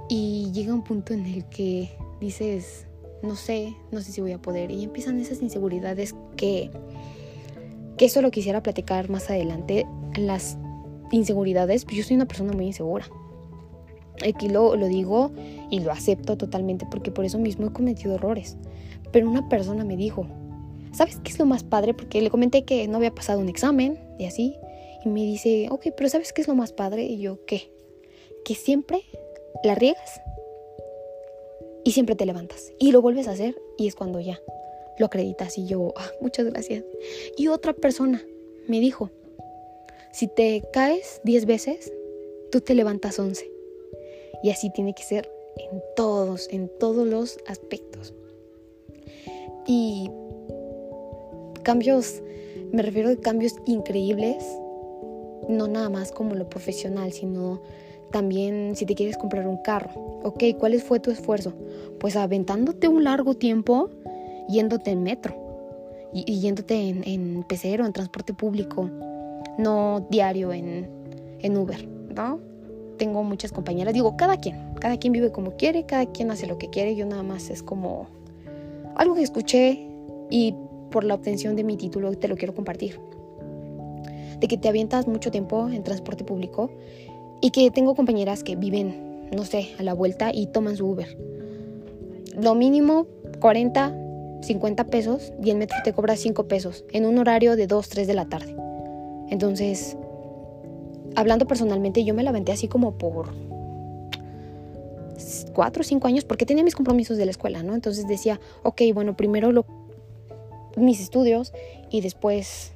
Y 0.08 0.50
llega 0.52 0.72
un 0.72 0.84
punto 0.84 1.14
en 1.14 1.26
el 1.26 1.44
que 1.46 1.90
dices, 2.20 2.86
no 3.22 3.34
sé, 3.36 3.74
no 3.90 4.00
sé 4.00 4.12
si 4.12 4.20
voy 4.20 4.32
a 4.32 4.40
poder. 4.40 4.70
Y 4.70 4.84
empiezan 4.84 5.18
esas 5.18 5.42
inseguridades 5.42 6.14
que, 6.36 6.70
que 7.96 8.04
eso 8.04 8.22
lo 8.22 8.30
quisiera 8.30 8.62
platicar 8.62 9.10
más 9.10 9.30
adelante. 9.30 9.86
Las 10.16 10.58
inseguridades, 11.10 11.86
yo 11.86 12.02
soy 12.04 12.16
una 12.16 12.26
persona 12.26 12.52
muy 12.52 12.66
insegura. 12.66 13.06
Aquí 14.26 14.48
lo, 14.48 14.76
lo 14.76 14.86
digo 14.86 15.32
y 15.70 15.80
lo 15.80 15.92
acepto 15.92 16.36
totalmente 16.36 16.86
porque 16.90 17.10
por 17.10 17.24
eso 17.24 17.38
mismo 17.38 17.66
he 17.66 17.72
cometido 17.72 18.14
errores. 18.14 18.56
Pero 19.12 19.28
una 19.28 19.48
persona 19.48 19.84
me 19.84 19.96
dijo, 19.96 20.26
¿sabes 20.96 21.18
qué 21.22 21.30
es 21.30 21.38
lo 21.38 21.44
más 21.44 21.62
padre? 21.62 21.94
Porque 21.94 22.22
le 22.22 22.30
comenté 22.30 22.64
que 22.64 22.88
no 22.88 22.96
había 22.96 23.14
pasado 23.14 23.40
un 23.40 23.48
examen 23.48 23.98
y 24.18 24.24
así. 24.24 24.56
Y 25.04 25.08
me 25.08 25.20
dice, 25.20 25.68
ok, 25.70 25.88
pero 25.96 26.08
¿sabes 26.08 26.32
qué 26.32 26.40
es 26.40 26.48
lo 26.48 26.54
más 26.54 26.72
padre? 26.72 27.04
Y 27.04 27.18
yo, 27.18 27.44
¿qué? 27.44 27.70
Que 28.44 28.54
siempre 28.54 29.02
la 29.62 29.74
riegas 29.74 30.20
y 31.84 31.92
siempre 31.92 32.16
te 32.16 32.26
levantas 32.26 32.72
y 32.78 32.92
lo 32.92 33.00
vuelves 33.02 33.28
a 33.28 33.32
hacer 33.32 33.56
y 33.78 33.86
es 33.86 33.94
cuando 33.94 34.20
ya 34.20 34.40
lo 34.98 35.06
acreditas 35.06 35.58
y 35.58 35.66
yo, 35.66 35.92
ah, 35.96 36.10
muchas 36.20 36.46
gracias. 36.46 36.84
Y 37.36 37.48
otra 37.48 37.74
persona 37.74 38.24
me 38.66 38.80
dijo, 38.80 39.10
si 40.12 40.28
te 40.28 40.62
caes 40.72 41.20
10 41.24 41.44
veces, 41.44 41.92
tú 42.50 42.60
te 42.62 42.74
levantas 42.74 43.18
11. 43.18 43.50
Y 44.42 44.50
así 44.50 44.70
tiene 44.70 44.94
que 44.94 45.02
ser 45.02 45.30
en 45.56 45.82
todos, 45.94 46.48
en 46.50 46.70
todos 46.78 47.06
los 47.06 47.38
aspectos. 47.46 48.14
Y 49.66 50.10
cambios, 51.66 52.23
me 52.70 52.80
refiero 52.80 53.11
a 53.11 53.16
cambios 53.16 53.56
increíbles, 53.66 54.37
no 55.49 55.66
nada 55.66 55.88
más 55.88 56.12
como 56.12 56.37
lo 56.37 56.49
profesional, 56.49 57.11
sino 57.11 57.61
también 58.12 58.76
si 58.76 58.87
te 58.87 58.94
quieres 58.94 59.18
comprar 59.18 59.49
un 59.49 59.56
carro, 59.56 59.90
ok, 60.23 60.44
¿cuál 60.61 60.80
fue 60.80 61.00
tu 61.00 61.11
esfuerzo? 61.11 61.54
Pues 61.99 62.14
aventándote 62.14 62.87
un 62.87 63.02
largo 63.02 63.35
tiempo 63.35 63.90
yéndote 64.49 64.92
en 64.92 65.02
metro 65.02 65.35
y, 66.12 66.38
yéndote 66.38 66.88
en, 66.88 67.02
en, 67.04 67.42
pecero, 67.42 67.85
en 67.85 67.92
transporte 67.92 68.32
público, 68.32 68.88
no 69.58 70.06
diario 70.08 70.52
en, 70.52 70.88
en 71.40 71.56
Uber, 71.56 71.85
¿no? 72.14 72.38
Tengo 72.96 73.25
muchas 73.25 73.50
compañeras, 73.50 73.92
digo, 73.92 74.16
cada 74.16 74.37
quien, 74.37 74.73
cada 74.80 74.99
quien 74.99 75.12
vive 75.12 75.32
como 75.32 75.56
quiere, 75.56 75.85
cada 75.85 76.06
quien 76.06 76.30
hace 76.30 76.46
lo 76.46 76.58
que 76.58 76.70
quiere, 76.70 76.94
yo 76.94 77.06
nada 77.06 77.25
más 77.25 77.50
es 77.50 77.64
como 77.64 78.06
algo 78.94 79.16
que 79.16 79.23
escuché 79.23 79.88
y 80.30 80.54
por 80.96 81.04
la 81.04 81.12
obtención 81.12 81.56
de 81.56 81.62
mi 81.62 81.76
título 81.76 82.14
te 82.14 82.26
lo 82.26 82.36
quiero 82.36 82.54
compartir. 82.54 82.98
De 84.40 84.48
que 84.48 84.56
te 84.56 84.66
avientas 84.70 85.06
mucho 85.06 85.30
tiempo 85.30 85.68
en 85.68 85.84
transporte 85.84 86.24
público 86.24 86.70
y 87.42 87.50
que 87.50 87.70
tengo 87.70 87.94
compañeras 87.94 88.42
que 88.42 88.56
viven, 88.56 89.28
no 89.30 89.44
sé, 89.44 89.74
a 89.78 89.82
la 89.82 89.92
vuelta 89.92 90.30
y 90.32 90.46
toman 90.46 90.74
su 90.74 90.86
Uber. 90.86 91.18
Lo 92.40 92.54
mínimo 92.54 93.06
40, 93.40 94.40
50 94.40 94.86
pesos 94.86 95.34
y 95.44 95.50
el 95.50 95.58
metro 95.58 95.76
te 95.84 95.92
cobra 95.92 96.16
5 96.16 96.48
pesos 96.48 96.86
en 96.94 97.04
un 97.04 97.18
horario 97.18 97.56
de 97.56 97.66
2, 97.66 97.90
3 97.90 98.06
de 98.06 98.14
la 98.14 98.24
tarde. 98.24 98.56
Entonces, 99.28 99.98
hablando 101.14 101.46
personalmente, 101.46 102.04
yo 102.04 102.14
me 102.14 102.22
la 102.22 102.30
aventé 102.30 102.52
así 102.52 102.68
como 102.68 102.96
por 102.96 103.34
4 105.52 105.80
o 105.82 105.84
5 105.84 106.08
años 106.08 106.24
porque 106.24 106.46
tenía 106.46 106.64
mis 106.64 106.74
compromisos 106.74 107.18
de 107.18 107.26
la 107.26 107.32
escuela, 107.32 107.62
¿no? 107.62 107.74
Entonces 107.74 108.08
decía, 108.08 108.40
ok, 108.62 108.80
bueno, 108.94 109.14
primero 109.14 109.52
lo, 109.52 109.66
mis 110.76 111.00
estudios 111.00 111.52
y 111.90 112.00
después, 112.00 112.73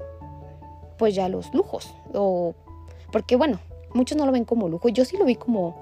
pues 0.98 1.14
ya 1.14 1.28
los 1.28 1.52
lujos. 1.54 1.94
O, 2.12 2.54
porque 3.12 3.36
bueno, 3.36 3.58
Muchos 3.92 4.16
no 4.16 4.24
lo 4.24 4.32
ven 4.32 4.44
como 4.44 4.68
lujo, 4.68 4.88
yo 4.88 5.04
sí 5.04 5.16
lo 5.16 5.24
vi 5.24 5.34
como 5.34 5.74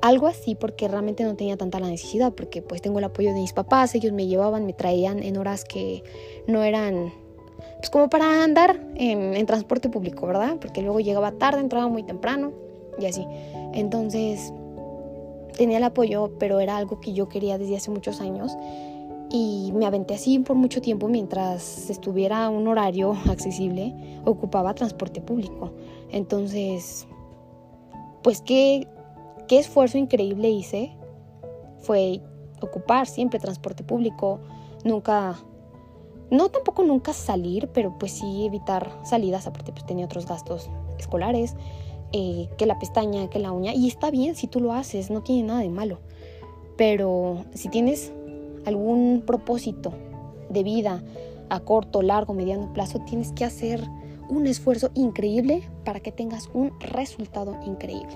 algo 0.00 0.28
así 0.28 0.54
porque 0.54 0.86
realmente 0.86 1.24
no 1.24 1.34
tenía 1.34 1.56
tanta 1.56 1.80
la 1.80 1.88
necesidad, 1.88 2.32
porque 2.32 2.62
pues 2.62 2.80
tengo 2.80 2.98
el 2.98 3.04
apoyo 3.04 3.34
de 3.34 3.40
mis 3.40 3.52
papás, 3.52 3.94
ellos 3.94 4.12
me 4.12 4.26
llevaban, 4.26 4.64
me 4.64 4.72
traían 4.72 5.22
en 5.22 5.36
horas 5.36 5.64
que 5.64 6.04
no 6.46 6.62
eran 6.62 7.12
pues 7.78 7.90
como 7.90 8.08
para 8.08 8.44
andar 8.44 8.80
en, 8.94 9.44
transporte 9.46 9.88
público, 9.88 10.26
¿verdad? 10.26 10.56
Porque 10.60 10.82
luego 10.82 11.00
llegaba 11.00 11.32
tarde, 11.32 11.60
entraba 11.60 11.88
muy 11.88 12.02
temprano 12.04 12.52
y 12.98 13.06
así. 13.06 13.26
Entonces 13.74 14.52
tenía 15.56 15.78
el 15.78 15.84
apoyo, 15.84 16.30
pero 16.38 16.60
era 16.60 16.76
algo 16.76 17.00
que 17.00 17.12
yo 17.12 17.28
quería 17.28 17.58
desde 17.58 17.76
hace 17.76 17.90
muchos 17.90 18.20
años 18.20 18.52
y 19.30 19.70
me 19.74 19.86
aventé 19.86 20.14
así 20.14 20.40
por 20.40 20.56
mucho 20.56 20.82
tiempo 20.82 21.08
mientras 21.08 21.88
estuviera 21.88 22.50
un 22.50 22.66
horario 22.66 23.16
accesible, 23.28 23.94
ocupaba 24.24 24.74
transporte 24.74 25.20
público. 25.20 25.72
Entonces, 26.10 27.06
pues 28.22 28.42
qué, 28.42 28.88
qué 29.46 29.58
esfuerzo 29.58 29.98
increíble 29.98 30.50
hice 30.50 30.96
fue 31.78 32.20
ocupar 32.60 33.06
siempre 33.06 33.38
transporte 33.38 33.84
público, 33.84 34.40
nunca, 34.84 35.38
no 36.30 36.48
tampoco 36.48 36.82
nunca 36.82 37.12
salir, 37.12 37.68
pero 37.72 37.96
pues 37.98 38.12
sí 38.12 38.44
evitar 38.44 38.90
salidas, 39.04 39.46
aparte 39.46 39.72
pues 39.72 39.86
tenía 39.86 40.06
otros 40.06 40.26
gastos 40.26 40.68
escolares, 40.98 41.54
eh, 42.12 42.48
que 42.58 42.66
la 42.66 42.78
pestaña, 42.78 43.30
que 43.30 43.38
la 43.38 43.52
uña, 43.52 43.72
y 43.72 43.86
está 43.86 44.10
bien 44.10 44.34
si 44.34 44.48
tú 44.48 44.60
lo 44.60 44.72
haces, 44.72 45.10
no 45.10 45.22
tiene 45.22 45.44
nada 45.44 45.60
de 45.60 45.70
malo, 45.70 46.00
pero 46.76 47.44
si 47.54 47.68
tienes 47.68 48.12
algún 48.66 49.22
propósito 49.26 49.92
de 50.48 50.62
vida 50.62 51.02
a 51.48 51.60
corto, 51.60 52.02
largo, 52.02 52.34
mediano 52.34 52.72
plazo, 52.72 53.00
tienes 53.00 53.32
que 53.32 53.44
hacer 53.44 53.82
un 54.28 54.46
esfuerzo 54.46 54.90
increíble 54.94 55.62
para 55.84 56.00
que 56.00 56.12
tengas 56.12 56.48
un 56.54 56.72
resultado 56.80 57.56
increíble. 57.66 58.14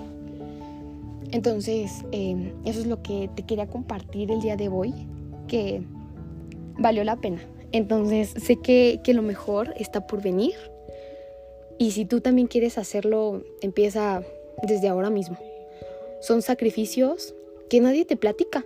Entonces, 1.31 2.05
em, 2.11 2.53
eso 2.65 2.79
es 2.79 2.87
lo 2.87 3.01
que 3.01 3.29
te 3.35 3.43
quería 3.43 3.67
compartir 3.67 4.31
el 4.31 4.41
día 4.41 4.55
de 4.55 4.69
hoy, 4.69 4.93
que 5.47 5.83
valió 6.77 7.03
la 7.03 7.17
pena. 7.17 7.41
Entonces, 7.71 8.33
sé 8.41 8.57
que, 8.57 9.01
que 9.03 9.13
lo 9.13 9.21
mejor 9.21 9.73
está 9.77 10.07
por 10.07 10.21
venir. 10.21 10.55
Y 11.77 11.91
si 11.91 12.05
tú 12.05 12.21
también 12.21 12.47
quieres 12.47 12.77
hacerlo, 12.77 13.43
empieza 13.61 14.23
desde 14.63 14.87
ahora 14.87 15.09
mismo. 15.09 15.37
Son 16.21 16.41
sacrificios 16.41 17.35
que 17.69 17.81
nadie 17.81 18.05
te 18.05 18.15
platica. 18.15 18.65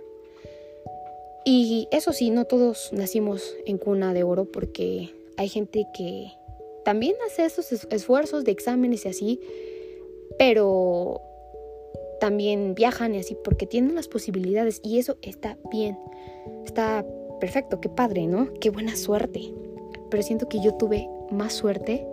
Y 1.44 1.88
eso 1.90 2.12
sí, 2.12 2.30
no 2.30 2.44
todos 2.44 2.90
nacimos 2.92 3.54
en 3.66 3.78
cuna 3.78 4.12
de 4.12 4.22
oro 4.22 4.44
porque 4.44 5.10
hay 5.36 5.48
gente 5.48 5.86
que 5.94 6.32
también 6.84 7.14
hace 7.26 7.44
esos 7.44 7.72
esfuerzos 7.90 8.44
de 8.44 8.52
exámenes 8.52 9.06
y 9.06 9.08
así, 9.08 9.40
pero 10.38 11.20
también 12.20 12.74
viajan 12.74 13.14
y 13.14 13.18
así 13.18 13.36
porque 13.42 13.66
tienen 13.66 13.94
las 13.94 14.08
posibilidades 14.08 14.80
y 14.84 14.98
eso 14.98 15.16
está 15.22 15.56
bien, 15.70 15.98
está 16.64 17.04
perfecto, 17.40 17.80
qué 17.80 17.88
padre, 17.88 18.26
¿no? 18.26 18.52
Qué 18.60 18.70
buena 18.70 18.94
suerte. 18.94 19.52
Pero 20.10 20.22
siento 20.22 20.48
que 20.48 20.60
yo 20.60 20.74
tuve 20.74 21.08
más 21.30 21.54
suerte 21.54 22.06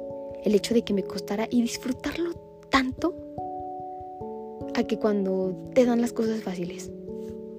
el 0.44 0.56
hecho 0.56 0.74
de 0.74 0.84
que 0.84 0.94
me 0.94 1.04
costara 1.04 1.48
y 1.52 1.62
disfrutarlo 1.62 2.34
tanto 2.70 3.14
a 4.76 4.84
que 4.84 4.98
cuando 4.98 5.56
te 5.74 5.86
dan 5.86 6.02
las 6.02 6.14
cosas 6.14 6.42
fáciles. 6.42 6.92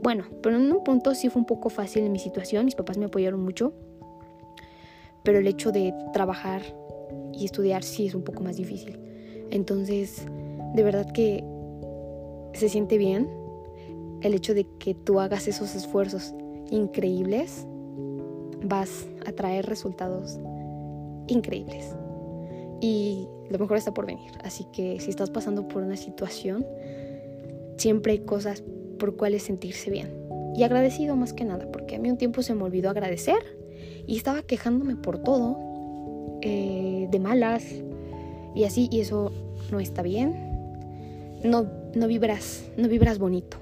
Bueno, 0.03 0.25
pero 0.43 0.57
en 0.57 0.71
un 0.73 0.85
punto 0.85 1.15
sí 1.15 1.29
fue 1.29 1.41
un 1.41 1.47
poco 1.47 1.71
fácil 1.71 2.05
en 2.05 2.13
mi 2.13 2.19
situación, 2.19 2.65
mis 2.65 2.75
papás 2.75 2.99
me 2.99 3.07
apoyaron 3.07 3.43
mucho, 3.43 3.73
pero 5.23 5.39
el 5.39 5.47
hecho 5.47 5.73
de 5.73 5.93
trabajar 6.13 6.63
y 7.33 7.45
estudiar 7.45 7.83
sí 7.83 8.07
es 8.07 8.15
un 8.15 8.23
poco 8.23 8.43
más 8.43 8.57
difícil. 8.57 8.99
Entonces, 9.51 10.25
de 10.75 10.83
verdad 10.83 11.11
que 11.11 11.45
se 12.53 12.69
siente 12.69 12.99
bien 12.99 13.29
el 14.23 14.35
hecho 14.35 14.55
de 14.55 14.67
que 14.79 14.95
tú 14.95 15.21
hagas 15.21 15.49
esos 15.49 15.75
esfuerzos 15.75 16.35
increíbles, 16.71 17.67
vas 18.63 19.07
a 19.27 19.33
traer 19.33 19.67
resultados 19.67 20.39
increíbles. 21.29 21.95
Y 22.81 23.29
lo 23.51 23.59
mejor 23.59 23.77
está 23.77 23.95
por 23.95 24.07
venir. 24.07 24.33
Así 24.43 24.65
que 24.73 25.01
si 25.01 25.11
estás 25.11 25.31
pasando 25.31 25.69
por 25.69 25.83
una 25.83 25.97
situación, 25.97 26.67
siempre 27.77 28.13
hay 28.13 28.19
cosas 28.21 28.63
por 28.99 29.17
cuáles 29.17 29.43
sentirse 29.45 29.91
bien. 29.91 30.11
Y 30.57 30.63
agradecido 30.63 31.17
más 31.17 31.33
que 31.33 31.45
nada, 31.45 31.71
porque 31.71 31.97
a 31.97 31.99
mí 31.99 32.11
un 32.11 32.19
tiempo 32.19 32.43
se 32.43 32.55
me 32.55 32.65
olvidó 32.65 32.91
agradecer 32.91 33.39
y 34.07 34.17
estaba 34.17 34.43
quejándome 34.43 34.97
por 34.97 35.19
todo, 35.19 35.57
eh, 36.43 37.09
de 37.11 37.19
malas 37.21 37.65
y 38.55 38.65
así, 38.65 38.89
y 38.91 39.01
eso 39.01 39.33
no 39.71 39.81
está 39.81 40.03
bien. 40.03 40.35
No, 41.45 41.67
no 41.95 42.07
vibras, 42.09 42.65
no 42.77 42.89
vibras 42.89 43.19
bonito. 43.19 43.59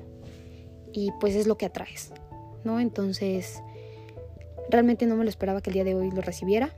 Y 0.92 1.10
pues 1.20 1.34
es 1.34 1.46
lo 1.46 1.58
que 1.58 1.66
atraes, 1.66 2.12
¿no? 2.64 2.80
Entonces, 2.80 3.62
Realmente 4.68 5.06
no 5.06 5.16
me 5.16 5.24
lo 5.24 5.30
esperaba 5.30 5.60
que 5.60 5.70
el 5.70 5.74
día 5.74 5.84
de 5.84 5.94
hoy 5.94 6.10
lo 6.10 6.22
recibiera. 6.22 6.70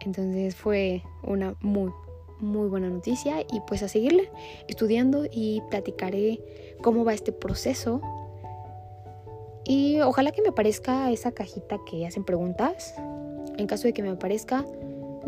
Entonces 0.00 0.56
fue 0.56 1.02
una 1.22 1.54
muy, 1.60 1.92
muy 2.42 2.68
buena 2.68 2.90
noticia 2.90 3.40
y 3.40 3.60
pues 3.66 3.82
a 3.82 3.88
seguirle 3.88 4.30
estudiando 4.68 5.24
y 5.30 5.62
platicaré 5.70 6.40
cómo 6.82 7.04
va 7.04 7.14
este 7.14 7.32
proceso. 7.32 8.00
Y 9.64 10.00
ojalá 10.00 10.32
que 10.32 10.42
me 10.42 10.48
aparezca 10.48 11.10
esa 11.10 11.32
cajita 11.32 11.78
que 11.88 12.06
hacen 12.06 12.24
preguntas. 12.24 12.94
En 13.56 13.66
caso 13.66 13.84
de 13.84 13.92
que 13.92 14.02
me 14.02 14.10
aparezca, 14.10 14.64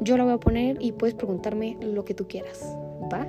yo 0.01 0.17
la 0.17 0.25
voy 0.25 0.33
a 0.35 0.39
poner 0.39 0.77
y 0.81 0.93
puedes 0.93 1.15
preguntarme 1.15 1.77
lo 1.81 2.05
que 2.05 2.15
tú 2.15 2.27
quieras, 2.27 2.61
¿va? 3.13 3.27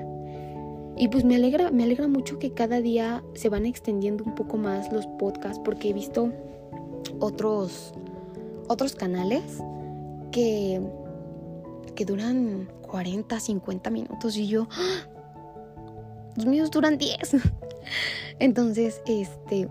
Y 0.97 1.09
pues 1.09 1.25
me 1.25 1.35
alegra, 1.35 1.71
me 1.71 1.83
alegra 1.83 2.07
mucho 2.07 2.39
que 2.39 2.51
cada 2.51 2.81
día 2.81 3.23
se 3.33 3.49
van 3.49 3.65
extendiendo 3.65 4.23
un 4.23 4.33
poco 4.33 4.57
más 4.57 4.91
los 4.91 5.05
podcasts 5.07 5.61
porque 5.63 5.89
he 5.89 5.93
visto 5.93 6.31
otros 7.19 7.93
otros 8.67 8.95
canales 8.95 9.43
que 10.31 10.81
que 11.95 12.05
duran 12.05 12.67
40, 12.85 13.39
50 13.39 13.89
minutos 13.89 14.37
y 14.37 14.47
yo 14.47 14.67
¡ah! 14.71 15.07
los 16.35 16.45
míos 16.45 16.71
duran 16.71 16.97
10. 16.97 17.37
Entonces, 18.39 19.01
este 19.05 19.67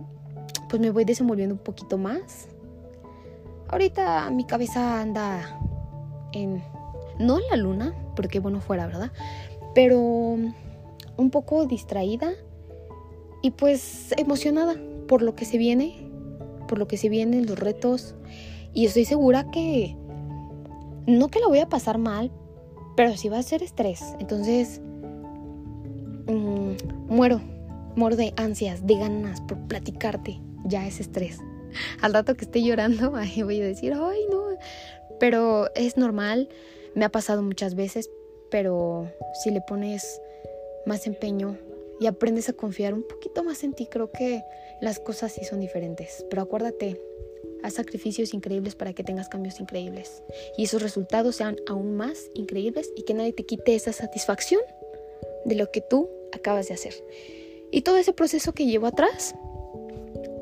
pues 0.68 0.80
me 0.80 0.90
voy 0.90 1.04
desenvolviendo 1.04 1.54
un 1.54 1.61
poquito 1.61 1.99
más. 1.99 2.49
Ahorita 3.68 4.30
mi 4.30 4.44
cabeza 4.44 5.00
anda 5.00 5.61
en 6.33 6.62
no 7.18 7.38
en 7.38 7.44
la 7.50 7.56
luna, 7.56 7.94
porque 8.16 8.40
bueno 8.40 8.61
fuera, 8.61 8.87
¿verdad? 8.87 9.12
Pero 9.75 9.99
un 11.16 11.30
poco 11.30 11.66
distraída 11.66 12.33
y 13.42 13.52
pues 13.52 14.12
emocionada 14.16 14.75
por 15.06 15.23
lo 15.23 15.35
que 15.35 15.44
se 15.44 15.59
viene, 15.59 16.11
por 16.66 16.78
lo 16.78 16.88
que 16.88 16.97
se 16.97 17.09
vienen 17.09 17.47
los 17.47 17.59
retos 17.59 18.14
y 18.73 18.87
estoy 18.87 19.04
segura 19.04 19.50
que 19.50 19.97
no 21.06 21.28
que 21.28 21.40
lo 21.40 21.49
voy 21.49 21.61
a 21.61 21.68
pasar 21.68 21.99
mal, 21.99 22.33
pero 22.97 23.17
sí 23.17 23.29
va 23.29 23.39
a 23.39 23.43
ser 23.43 23.63
estrés. 23.63 24.03
Entonces, 24.19 24.81
mm, 26.27 26.73
muero, 27.09 27.41
muero 27.97 28.17
de 28.17 28.33
ansias, 28.37 28.87
de 28.87 28.97
ganas 28.97 29.41
por 29.43 29.59
platicarte. 29.67 30.41
Ya 30.65 30.87
es 30.87 31.01
estrés. 31.01 31.39
Al 32.01 32.15
rato 32.15 32.35
que 32.35 32.45
esté 32.45 32.63
llorando, 32.63 33.15
ahí 33.17 33.43
voy 33.43 33.61
a 33.61 33.65
decir, 33.65 33.93
ay, 33.95 34.21
no. 34.31 34.45
Pero 35.19 35.69
es 35.75 35.97
normal, 35.97 36.49
me 36.95 37.05
ha 37.05 37.11
pasado 37.11 37.43
muchas 37.43 37.75
veces, 37.75 38.11
pero 38.51 39.11
si 39.43 39.51
le 39.51 39.61
pones 39.61 40.21
más 40.87 41.07
empeño 41.07 41.57
y 42.01 42.07
aprendes 42.07 42.49
a 42.49 42.53
confiar 42.53 42.95
un 42.95 43.07
poquito 43.07 43.45
más 43.45 43.65
en 43.65 43.73
ti, 43.73 43.87
creo 43.87 44.11
que 44.11 44.43
las 44.81 44.99
cosas 44.99 45.33
sí 45.33 45.45
son 45.45 45.61
diferentes. 45.61 46.27
Pero 46.29 46.43
acuérdate, 46.43 47.01
haz 47.64 47.75
sacrificios 47.75 48.35
increíbles 48.35 48.75
para 48.75 48.92
que 48.92 49.02
tengas 49.02 49.28
cambios 49.28 49.59
increíbles 49.59 50.23
y 50.56 50.64
esos 50.64 50.83
resultados 50.83 51.37
sean 51.37 51.56
aún 51.66 51.97
más 51.97 52.30
increíbles 52.35 52.92
y 52.94 53.04
que 53.04 53.14
nadie 53.14 53.33
te 53.33 53.44
quite 53.44 53.75
esa 53.75 53.92
satisfacción 53.92 54.61
de 55.47 55.54
lo 55.54 55.71
que 55.71 55.80
tú 55.80 56.09
acabas 56.33 56.68
de 56.68 56.75
hacer. 56.75 56.94
Y 57.73 57.83
todo 57.83 57.97
ese 57.97 58.12
proceso 58.12 58.52
que 58.52 58.66
llevo 58.66 58.87
atrás, 58.87 59.35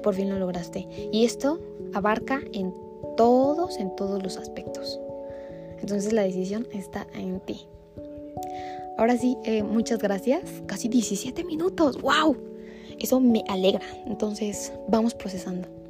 por 0.02 0.14
fin 0.14 0.30
lo 0.30 0.38
lograste. 0.38 0.86
Y 1.12 1.24
esto 1.24 1.60
abarca 1.94 2.40
en 2.52 2.74
todos, 3.16 3.78
en 3.78 3.94
todos 3.94 4.22
los 4.22 4.36
aspectos. 4.36 5.00
Entonces 5.80 6.12
la 6.12 6.22
decisión 6.22 6.66
está 6.72 7.06
en 7.14 7.40
ti. 7.40 7.66
Ahora 8.98 9.16
sí, 9.16 9.36
eh, 9.44 9.62
muchas 9.62 9.98
gracias. 9.98 10.42
Casi 10.66 10.88
17 10.88 11.44
minutos. 11.44 12.00
¡Wow! 12.02 12.36
Eso 12.98 13.20
me 13.20 13.42
alegra. 13.48 13.86
Entonces, 14.06 14.72
vamos 14.88 15.14
procesando. 15.14 15.81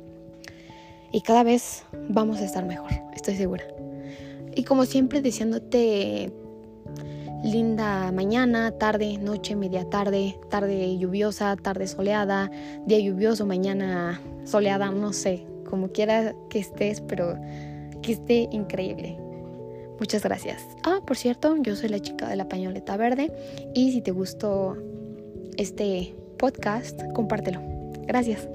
Y 1.12 1.21
cada 1.21 1.42
vez 1.42 1.85
vamos 2.09 2.40
a 2.40 2.45
estar 2.45 2.64
mejor, 2.64 2.90
estoy 3.14 3.37
segura. 3.37 3.64
Y 4.54 4.64
como 4.64 4.85
siempre, 4.85 5.21
deseándote 5.21 6.33
linda 7.42 8.12
mañana, 8.12 8.71
tarde, 8.73 9.19
noche, 9.19 9.57
media 9.57 9.88
tarde, 9.88 10.38
tarde 10.48 10.96
lluviosa, 10.96 11.57
tarde 11.57 11.87
soleada, 11.87 12.51
día 12.87 13.01
lluvioso, 13.01 13.46
mañana 13.46 14.20
soleada, 14.44 14.90
no 14.90 15.12
sé, 15.12 15.46
como 15.68 15.88
quiera 15.88 16.35
que 16.51 16.61
estés, 16.61 17.01
pero 17.01 17.37
que 18.03 18.12
esté 18.12 18.48
increíble. 18.53 19.18
Muchas 19.98 20.22
gracias. 20.22 20.66
Ah, 20.85 21.01
por 21.07 21.16
cierto, 21.16 21.57
yo 21.61 21.77
soy 21.77 21.88
la 21.88 22.01
chica 22.01 22.29
de 22.29 22.37
la 22.37 22.48
pañoleta 22.48 22.96
verde 22.96 23.33
y 23.75 23.92
si 23.92 24.01
te 24.01 24.11
gustó 24.11 24.77
este 25.57 26.14
podcast, 26.38 27.01
compártelo. 27.14 27.61
Gracias. 28.07 28.48